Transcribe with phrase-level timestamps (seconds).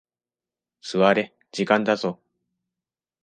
[0.81, 2.19] 座れ、時間だぞ。